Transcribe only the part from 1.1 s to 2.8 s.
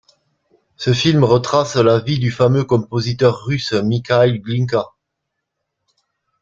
retrace la vie du fameux